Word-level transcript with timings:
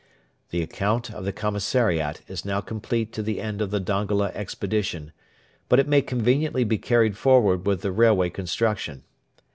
The 0.49 0.63
account 0.63 1.11
of 1.13 1.25
the 1.25 1.31
commissariat 1.31 2.21
is 2.27 2.43
now 2.43 2.59
complete 2.59 3.13
to 3.13 3.21
the 3.21 3.39
end 3.39 3.61
of 3.61 3.69
the 3.69 3.79
Dongola 3.79 4.31
Expedition; 4.33 5.11
but 5.69 5.77
it 5.79 5.87
may 5.87 6.01
conveniently 6.01 6.63
be 6.63 6.79
carried 6.79 7.15
forward 7.15 7.67
with 7.67 7.81
the 7.81 7.91
railway 7.91 8.31
construction. 8.31 9.03